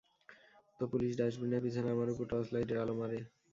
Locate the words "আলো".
2.83-2.93